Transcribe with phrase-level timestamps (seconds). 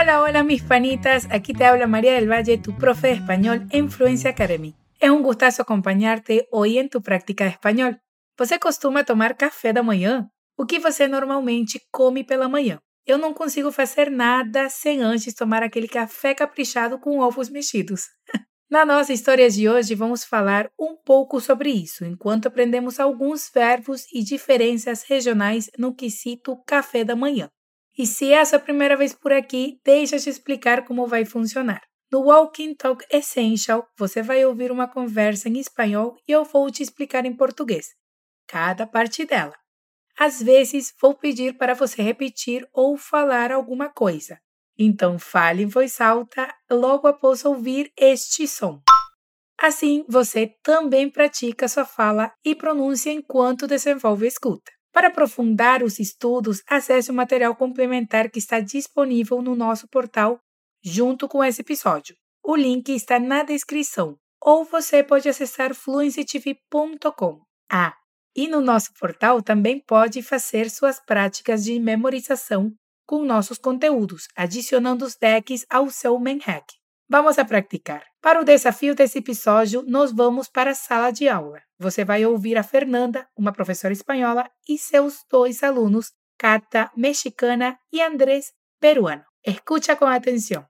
[0.00, 3.90] Hola, hola mis panitas, aquí te habla María del Valle, tu profe de español en
[3.90, 4.74] Fluencia Academy.
[4.98, 8.00] É um gostoso acompanhar-te hoje em tu prática de espanhol.
[8.38, 10.26] Você costuma tomar café da manhã?
[10.56, 12.80] O que você normalmente come pela manhã?
[13.04, 18.04] Eu não consigo fazer nada sem antes tomar aquele café caprichado com ovos mexidos.
[18.70, 24.06] Na nossa história de hoje, vamos falar um pouco sobre isso, enquanto aprendemos alguns verbos
[24.14, 27.50] e diferenças regionais no quesito café da manhã.
[28.00, 31.26] E se é a sua primeira vez por aqui, deixa eu te explicar como vai
[31.26, 31.82] funcionar.
[32.10, 36.82] No Walking Talk Essential, você vai ouvir uma conversa em espanhol e eu vou te
[36.82, 37.88] explicar em português,
[38.48, 39.52] cada parte dela.
[40.18, 44.40] Às vezes, vou pedir para você repetir ou falar alguma coisa.
[44.78, 48.80] Então, fale em voz alta logo após ouvir este som.
[49.60, 54.72] Assim, você também pratica sua fala e pronúncia enquanto desenvolve a escuta.
[54.92, 60.40] Para aprofundar os estudos, acesse o material complementar que está disponível no nosso portal
[60.82, 62.16] junto com esse episódio.
[62.42, 67.40] O link está na descrição ou você pode acessar fluencytv.com.
[67.70, 67.94] Ah,
[68.34, 72.72] e no nosso portal também pode fazer suas práticas de memorização
[73.06, 76.74] com nossos conteúdos, adicionando os decks ao seu Manhack.
[77.08, 78.09] Vamos a praticar.
[78.22, 81.62] Para o desafio desse episódio, nós vamos para a sala de aula.
[81.78, 88.02] Você vai ouvir a Fernanda, uma professora espanhola, e seus dois alunos, Cata, mexicana, e
[88.02, 89.24] Andrés, peruano.
[89.42, 90.66] Escucha con atención.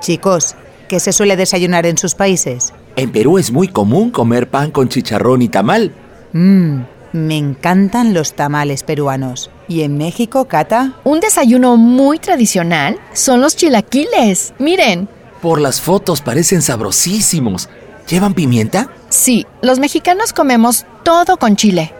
[0.00, 0.56] Chicos,
[0.88, 2.72] ¿qué se suele desayunar en sus países?
[2.96, 5.92] En Perú es muy común comer pan con chicharrón y tamal.
[6.32, 6.80] Mmm,
[7.12, 9.50] me encantan los tamales peruanos.
[9.68, 10.94] ¿Y en México, Cata?
[11.04, 14.54] Un desayuno muy tradicional son los chilaquiles.
[14.58, 15.08] Miren.
[15.42, 17.68] Por las fotos parecen sabrosísimos.
[18.08, 18.90] ¿Llevan pimienta?
[19.08, 21.92] Sí, los mexicanos comemos todo con chile.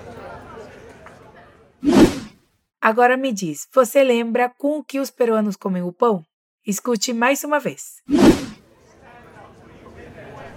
[2.80, 6.24] Agora me diz, você lembra com que os peruanos comem o pão?
[6.66, 8.02] Escute mais uma vez.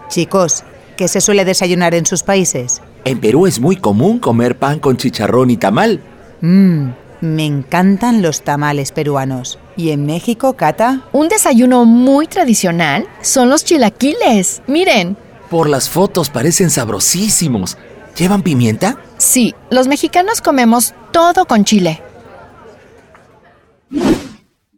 [0.09, 0.63] Chicos,
[0.96, 2.81] ¿qué se suele desayunar en sus países?
[3.06, 6.00] En Perú es muy común comer pan con chicharrón y tamal.
[6.40, 9.59] Mmm, me encantan los tamales peruanos.
[9.75, 11.08] ¿Y en México, Cata?
[11.12, 14.62] Un desayuno muy tradicional son los chilaquiles.
[14.68, 15.18] Miren.
[15.50, 17.78] Por las fotos parecen sabrosísimos.
[18.16, 18.97] ¿Llevan pimienta?
[19.18, 22.02] Sí, los mexicanos comemos todo con chile.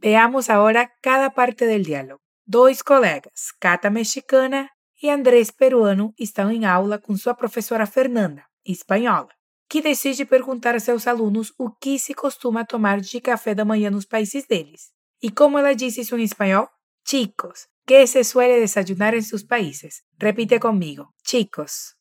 [0.01, 2.21] Veamos ahora cada parte del diálogo.
[2.45, 4.74] Dois colegas, Cata mexicana
[5.05, 9.29] e Andrés peruano, estão em aula com sua professora Fernanda, espanhola,
[9.69, 13.91] que decide perguntar a seus alunos o que se costuma tomar de café da manhã
[13.91, 14.91] nos países deles.
[15.21, 16.67] E como ela disse isso em espanhol?
[17.07, 20.03] Chicos, ¿qué se suele desayunar en sus países?
[20.17, 21.13] Repite conmigo.
[21.23, 21.95] Chicos,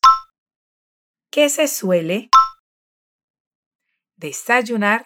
[1.29, 2.29] ¿qué se suele
[4.17, 5.05] desayunar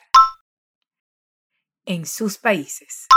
[1.86, 3.08] em seus países?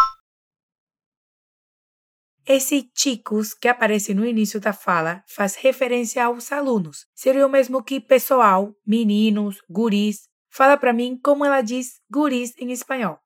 [2.44, 7.06] Esse chicos que aparece no início da fala faz referência aos alunos.
[7.14, 10.28] Seria o mesmo que pessoal, meninos, guris.
[10.50, 13.20] Fala para mim como ela diz guris em espanhol.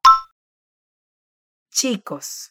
[1.73, 2.51] Chicos.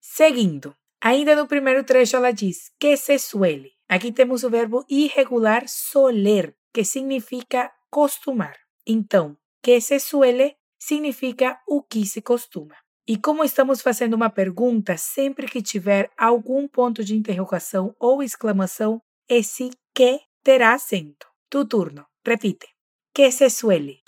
[0.00, 3.72] Seguindo, ainda no primeiro trecho ela diz que se suele.
[3.88, 8.56] Aqui temos o verbo irregular soler, que significa costumar.
[8.84, 12.81] Então, que se suele significa o que se costuma.
[13.06, 19.02] E como estamos fazendo uma pergunta, sempre que tiver algum ponto de interrogação ou exclamação,
[19.28, 21.26] esse que terá acento.
[21.50, 22.06] Tu turno.
[22.24, 22.68] Repite.
[23.12, 24.00] Que se suele.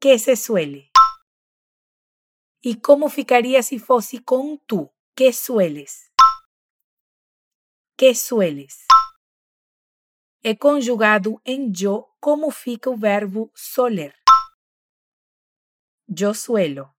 [0.00, 0.88] Que se suele.
[2.62, 4.88] E como ficaria se fosse com tu?
[5.16, 6.10] Que sueles.
[7.96, 8.86] Que sueles.
[10.42, 14.23] É conjugado em yo, como fica o verbo soler.
[16.06, 16.94] Yo suelo.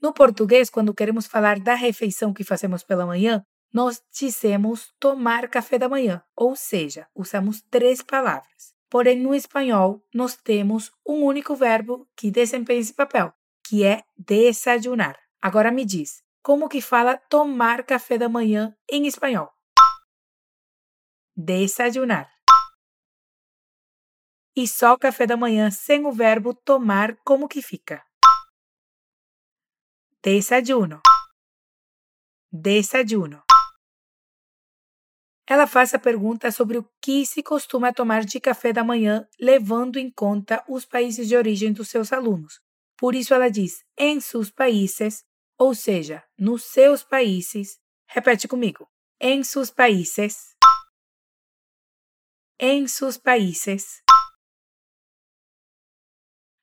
[0.00, 5.78] No português, quando queremos falar da refeição que fazemos pela manhã, nós dizemos tomar café
[5.78, 8.74] da manhã, ou seja, usamos três palavras.
[8.88, 13.32] Porém, no espanhol, nós temos um único verbo que desempenha esse papel,
[13.64, 15.16] que é desayunar.
[15.40, 19.48] Agora me diz, como que fala tomar café da manhã em espanhol?
[21.36, 22.28] Desayunar.
[24.62, 28.04] E só café da manhã sem o verbo tomar, como que fica?
[30.22, 31.00] Desayuno.
[32.52, 33.42] Desayuno.
[35.48, 39.96] Ela faz a pergunta sobre o que se costuma tomar de café da manhã, levando
[39.98, 42.60] em conta os países de origem dos seus alunos.
[42.98, 45.24] Por isso ela diz em seus países,
[45.56, 47.78] ou seja, nos seus países.
[48.06, 48.86] Repete comigo.
[49.18, 50.54] Em seus países.
[52.58, 54.02] Em seus países.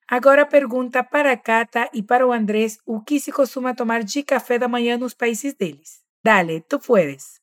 [0.09, 4.57] Agora pergunta para a Cata e para Andrés o que se costuma tomar de café
[4.57, 6.01] da manhã nos países deles.
[6.23, 7.41] Dale, tu puedes.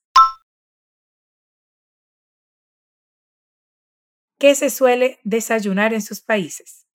[4.39, 6.87] ¿Qué se suele desayunar en sus países?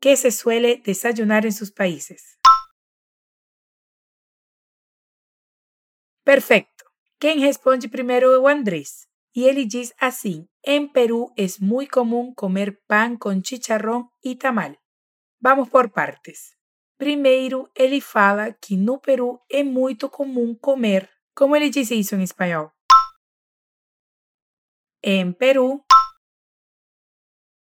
[0.00, 2.38] ¿Qué se suele desayunar en sus países?
[6.24, 6.84] Perfecto.
[7.18, 9.11] Quem responde primeiro é o Andrés.
[9.34, 14.76] E ele diz assim: Em Peru é muito comum comer pão com chicharrón e tamal.
[15.40, 16.54] Vamos por partes.
[16.98, 21.10] Primeiro, ele fala que no Peru é muito comum comer.
[21.34, 22.70] Como ele diz isso em espanhol?
[25.02, 25.82] Em Peru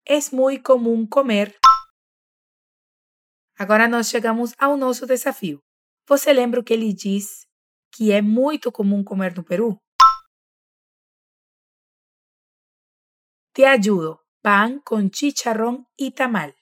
[0.07, 1.57] é muito comum comer.
[3.59, 5.61] Agora nós chegamos ao nosso desafio.
[6.07, 7.47] Você lembra o que ele diz
[7.93, 9.81] que é muito comum comer no Peru?
[13.55, 14.19] Te ajudo.
[14.43, 16.53] Pan com chicharrón e tamal.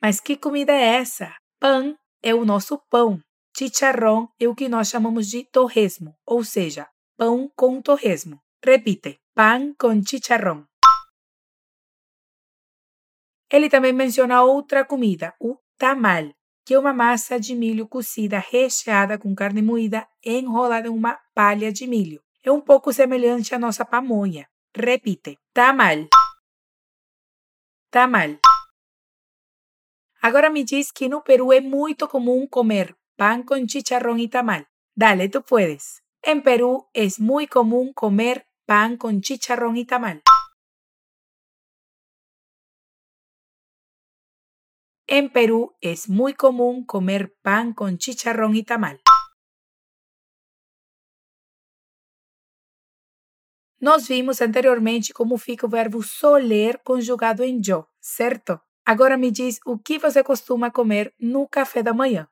[0.00, 1.36] Mas que comida é essa?
[1.60, 3.20] Pan é o nosso pão.
[3.54, 8.40] Chicharrón é o que nós chamamos de torresmo, ou seja, pão com torresmo.
[8.64, 10.64] Repite: pan com chicharrón.
[13.50, 16.32] Ele também menciona outra comida, o tamal,
[16.64, 21.70] que é uma massa de milho cozida recheada com carne moída enrolada em uma palha
[21.70, 22.22] de milho.
[22.44, 24.48] É um pouco semelhante à nossa pamonha.
[24.74, 26.08] Repite: tamal.
[27.90, 28.38] Tamal.
[30.20, 34.66] Agora me diz que no Peru é muito comum comer pan com chicharrón e tamal.
[34.96, 36.02] Dale, tu puedes.
[36.22, 40.22] En Perú es muy común comer pan con chicharrón y tamal.
[45.06, 49.00] En Perú es muy común comer pan con chicharrón y tamal.
[53.82, 58.60] Nós vimos anteriormente como fica o verbo soler conjugado em yo, certo?
[58.86, 62.28] Agora me diz o que você costuma comer no café da manhã.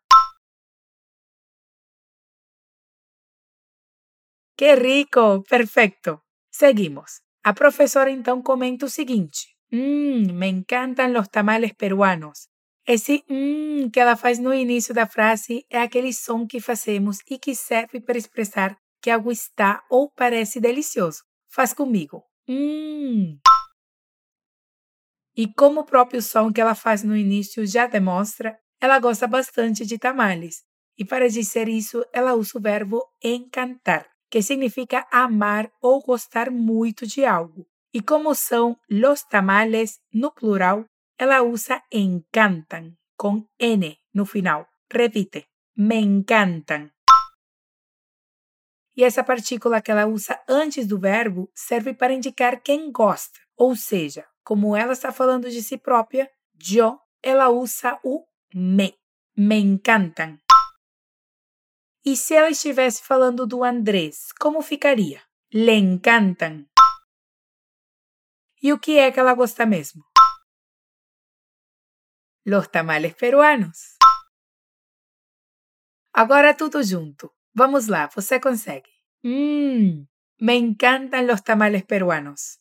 [4.57, 5.43] Que rico!
[5.43, 6.21] Perfeito!
[6.53, 7.21] Seguimos.
[7.43, 12.47] A professora então comenta o seguinte: Hum, me encantam os tamales peruanos.
[12.87, 17.41] Esse hum que ela faz no início da frase é aquele som que fazemos e
[17.41, 21.30] que serve para expressar que algo está ou parece delicioso.
[21.51, 22.25] Faz comigo.
[22.49, 23.39] Hum.
[25.37, 29.85] E como o próprio som que ela faz no início já demonstra, ela gosta bastante
[29.85, 30.63] de tamales.
[30.99, 37.07] E para dizer isso, ela usa o verbo encantar, que significa amar ou gostar muito
[37.07, 37.67] de algo.
[37.93, 40.85] E como são los tamales no plural,
[41.19, 44.67] ela usa encantan, com N no final.
[44.93, 45.47] Repite,
[45.77, 46.91] me encantam.
[48.97, 53.77] E essa partícula que ela usa antes do verbo serve para indicar quem gosta, ou
[53.77, 58.99] seja, como ela está falando de si própria, yo, ela usa o me.
[59.37, 60.39] Me encantam.
[62.05, 65.23] E se ela estivesse falando do Andrés, como ficaria?
[65.53, 66.67] Le encantam.
[68.63, 70.05] E o que é que ela gosta mesmo?
[72.45, 73.97] Los tamales peruanos.
[76.13, 77.33] Agora tudo junto.
[77.55, 78.91] Vamos lá, você consegue.
[79.23, 80.07] Mmm,
[80.39, 82.61] me encantan los tamales peruanos.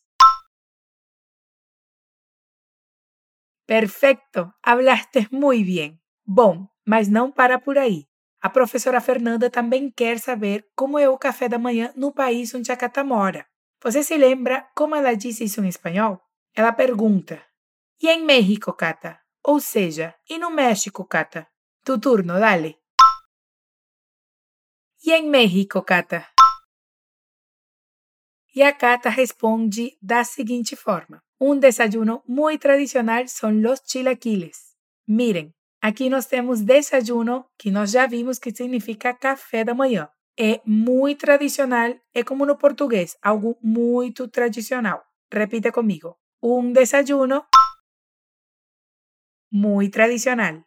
[3.66, 6.00] Perfecto, hablaste muy bien.
[6.24, 8.08] Bom, mas não para por aí.
[8.40, 12.72] A professora Fernanda também quer saber como é o café da manhã no país onde
[12.72, 13.46] a Cata mora.
[13.82, 16.20] Você se lembra como ela disse isso em espanhol?
[16.54, 17.40] Ela pergunta:
[18.02, 19.20] E em México, Cata?
[19.44, 21.46] Ou seja, e no México, Cata?
[21.84, 22.79] Tu turno, dale.
[25.04, 26.26] E em México, Cata?
[28.54, 34.76] E a Cata responde da seguinte forma: Um desayuno muito tradicional são los chilaquiles.
[35.08, 35.52] Miren,
[35.82, 40.10] Aqui nós temos desayuno, que nós já vimos que significa café da manhã.
[40.38, 45.02] É muito tradicional, é como no português, algo muito tradicional.
[45.32, 46.18] Repita comigo.
[46.42, 47.46] Um desayuno
[49.50, 50.62] muito tradicional.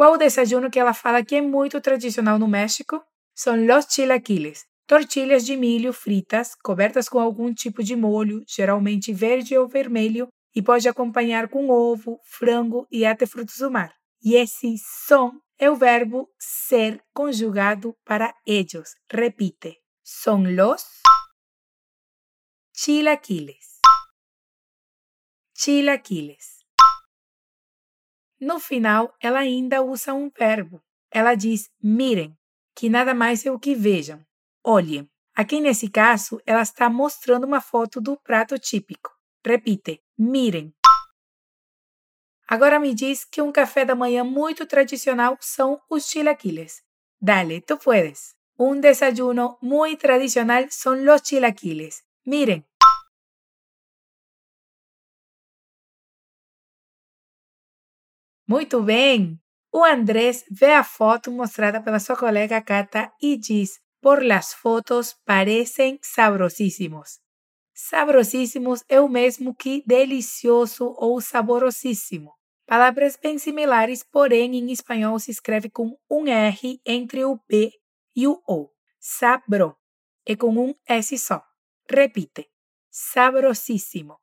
[0.00, 3.04] Qual o desayuno que ela fala que é muito tradicional no México?
[3.34, 9.58] São los chilaquiles, tortilhas de milho fritas, cobertas com algum tipo de molho, geralmente verde
[9.58, 10.26] ou vermelho,
[10.56, 13.92] e pode acompanhar com ovo, frango e até frutos do mar.
[14.24, 14.74] E esse
[15.06, 18.94] som é o verbo ser conjugado para ellos.
[19.06, 19.76] Repite.
[20.02, 20.82] Son los
[22.74, 23.80] chilaquiles.
[25.54, 26.59] Chilaquiles.
[28.40, 30.82] No final, ela ainda usa um verbo.
[31.10, 32.36] Ela diz mirem,
[32.74, 34.24] que nada mais é o que vejam.
[34.64, 35.08] Olhem.
[35.34, 39.10] Aqui nesse caso, ela está mostrando uma foto do prato típico.
[39.44, 40.72] Repite, miren.
[42.48, 46.82] Agora me diz que um café da manhã muito tradicional são os chilaquiles.
[47.20, 48.34] Dale, tú puedes.
[48.56, 52.04] Un desayuno muy tradicional son los chilaquiles.
[52.24, 52.69] Miren.
[58.50, 59.40] Muito bem!
[59.72, 65.14] O Andrés vê a foto mostrada pela sua colega Cata e diz: Por las fotos
[65.24, 67.20] parecem sabrosíssimos.
[67.72, 72.32] Sabrosíssimos é o mesmo que delicioso ou saborosíssimo.
[72.66, 77.70] Palavras bem similares, porém em espanhol se escreve com um R entre o B
[78.16, 78.68] e o O.
[78.98, 79.76] Sabro
[80.26, 81.40] é com um S só.
[81.88, 82.48] Repite:
[82.90, 84.18] sabrosíssimo.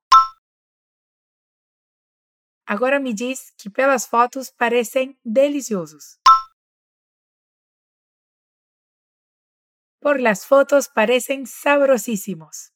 [2.68, 6.20] Agora me diz que pelas fotos parecem deliciosos.
[10.02, 12.74] Por las fotos parecem sabrosísimos.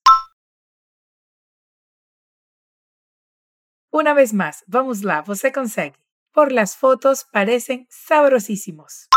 [3.92, 5.98] Una vez más, vamos lá, você consegue.
[6.32, 9.10] Por las fotos parecem sabrosísimos.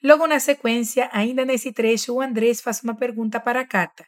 [0.00, 4.06] Logo na sequência, ainda nesse trecho, o Andrés faz uma pergunta para a Cata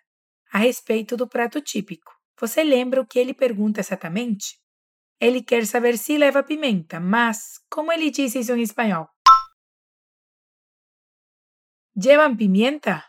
[0.52, 2.17] a respeito do prato típico.
[2.40, 4.61] Você lembra o que ele pergunta exatamente?
[5.21, 9.09] Ele quer saber se leva pimenta, mas como ele diz isso em espanhol?
[11.97, 13.04] ¿Llevan pimienta?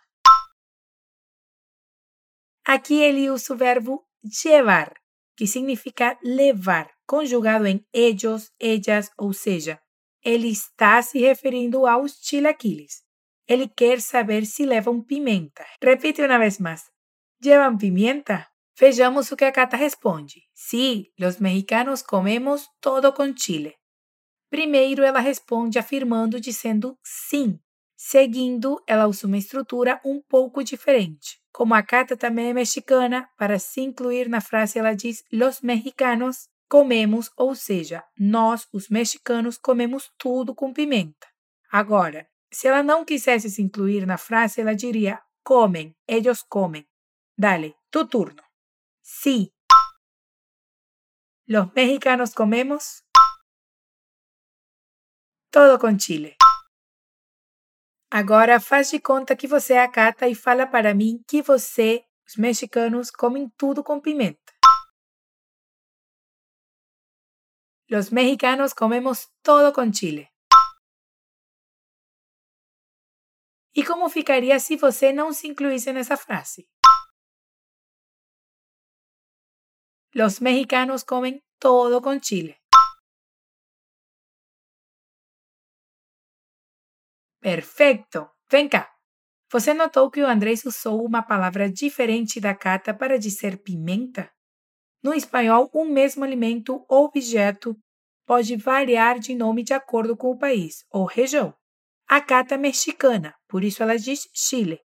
[2.65, 4.93] Aqui ele usa o verbo llevar,
[5.37, 9.79] que significa levar, conjugado em ellos, ellas, ou seja,
[10.23, 13.03] ele está se referindo aos chilaquiles.
[13.47, 15.65] Ele quer saber se levam pimenta.
[15.83, 16.89] Repite uma vez mais.
[17.43, 18.49] ¿Llevan pimienta?
[18.79, 20.43] Vejamos o que a Cata responde.
[20.53, 23.75] Sí, los mexicanos comemos todo com chile.
[24.49, 27.59] Primeiro, ela responde afirmando dizendo sim.
[27.97, 31.41] Seguindo, ela usa uma estrutura um pouco diferente.
[31.51, 36.47] Como a Cata também é mexicana, para se incluir na frase, ela diz: Los mexicanos
[36.69, 41.27] comemos, ou seja, nós, os mexicanos, comemos tudo com pimenta.
[41.69, 46.87] Agora, se ela não quisesse se incluir na frase, ela diria: comem, eles comem.
[47.37, 48.48] Dale, tu turno.
[49.11, 49.51] Sí.
[51.47, 53.03] Los mexicanos comemos
[55.51, 56.37] todo com chile.
[58.11, 62.05] Agora faz de conta que você é a Cata e fala para mim que você,
[62.27, 64.53] os mexicanos, comem tudo com pimenta.
[67.89, 70.29] Los mexicanos comemos todo com chile.
[73.75, 76.69] E como ficaria se você não se incluísse nessa frase?
[80.19, 82.57] Los mexicanos comen todo con chile.
[87.39, 88.29] Perfeito!
[88.51, 88.91] Vem cá!
[89.49, 94.29] Você notou que o Andrés usou uma palavra diferente da Cata para dizer pimenta?
[95.01, 97.73] No espanhol, um mesmo alimento ou objeto
[98.25, 101.55] pode variar de nome de acordo com o país ou região.
[102.09, 104.81] A Cata é mexicana, por isso ela diz Chile.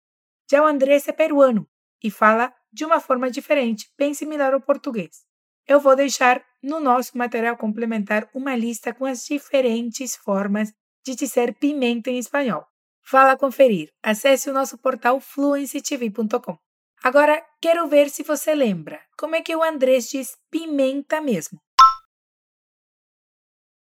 [0.48, 1.68] Já o Andrés é peruano
[2.04, 5.24] e fala de uma forma diferente, bem similar ao português.
[5.68, 10.74] Eu vou deixar no nosso material complementar uma lista com as diferentes formas
[11.06, 12.66] de dizer pimenta em espanhol.
[13.06, 13.90] Fala conferir.
[14.02, 16.58] Acesse o nosso portal fluencytv.com.
[17.04, 19.02] Agora, quero ver se você lembra.
[19.18, 21.60] Como é que o Andrés diz pimenta mesmo?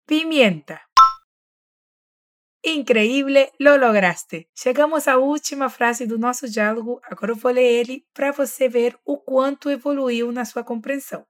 [0.07, 0.81] Pimienta.
[2.67, 4.49] Increíble, lo lograste!
[4.55, 7.53] Chegamos à última frase do nosso diálogo, agora eu vou
[8.11, 11.27] para você ver o quanto evoluiu na sua compreensão.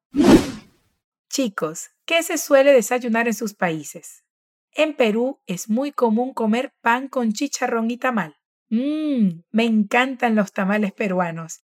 [1.30, 4.24] Chicos, ¿qué se suele desayunar en sus países?
[4.72, 8.38] En Perú es muy común comer pan con chicharrón y tamal.
[8.70, 11.66] Mmm, me encantan los tamales peruanos.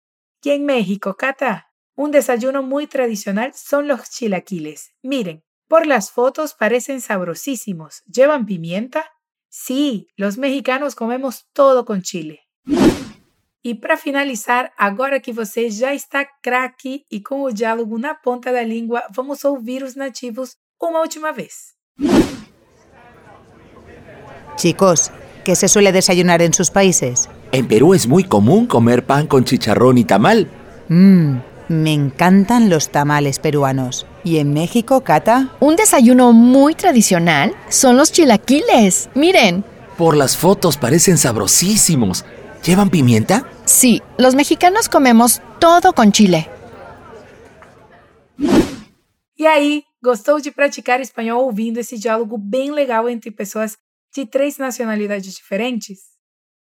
[0.43, 4.91] Y en México, Cata, un desayuno muy tradicional son los chilaquiles.
[5.01, 8.03] Miren, por las fotos parecen sabrosísimos.
[8.07, 9.09] ¿Llevan pimienta?
[9.55, 12.39] Sí, los mexicanos comemos todo com chile.
[13.63, 18.51] E para finalizar, agora que você já está craque e com o diálogo na ponta
[18.51, 21.75] da língua, vamos ouvir os nativos uma última vez.
[24.57, 25.11] Chicos,
[25.45, 27.29] ¿qué se suele desayunar en sus países?
[27.51, 30.49] En Perú es muy común comer pan con chicharrón y tamal.
[30.89, 31.37] Mmm,
[31.73, 34.05] me encantan los tamales peruanos.
[34.23, 35.49] ¿Y en México, Cata?
[35.59, 39.09] Un desayuno muy tradicional son los chilaquiles.
[39.15, 39.65] Miren.
[39.97, 42.25] Por las fotos parecen sabrosísimos.
[42.65, 43.45] ¿Llevan pimienta?
[43.65, 46.47] Sí, los mexicanos comemos todo con chile.
[49.37, 53.77] E aí, gostou de praticar espanhol ouvindo esse diálogo bem legal entre pessoas
[54.13, 55.99] de três nacionalidades diferentes?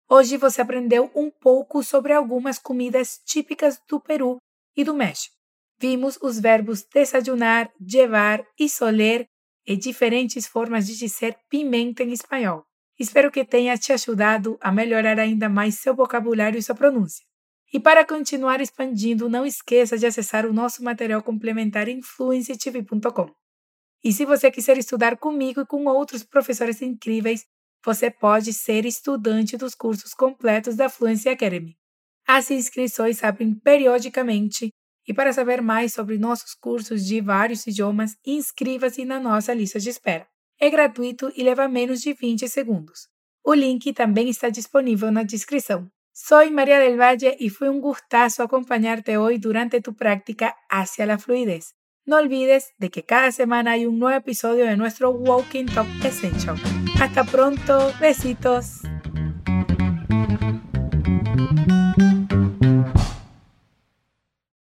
[0.09, 4.39] Hoje você aprendeu um pouco sobre algumas comidas típicas do Peru
[4.79, 5.35] e do México.
[5.81, 9.29] Vimos os verbos desayunar, llevar e soler
[9.67, 12.65] e diferentes formas de dizer pimenta em espanhol.
[12.99, 17.25] Espero que tenha te ajudado a melhorar ainda mais seu vocabulário e sua pronúncia.
[17.73, 23.31] E para continuar expandindo, não esqueça de acessar o nosso material complementar em fluencytv.com.
[24.03, 27.45] E se você quiser estudar comigo e com outros professores incríveis,
[27.85, 31.78] você pode ser estudante dos cursos completos da Fluency Academy.
[32.31, 34.69] As inscrições abrem periodicamente
[35.09, 39.89] e para saber mais sobre nossos cursos de vários idiomas, inscreva-se na nossa lista de
[39.89, 40.27] espera.
[40.61, 43.09] É gratuito e leva menos de 20 segundos.
[43.43, 45.91] O link também está disponível na descrição.
[46.13, 51.17] Soy María del Valle y fue un gustazo acompañarte hoy durante tu práctica hacia la
[51.17, 51.75] fluidez.
[52.05, 56.57] No olvides de que cada semana hay un nuevo episodio de nuestro Walking Talk Essential.
[57.01, 58.83] Hasta pronto, besitos.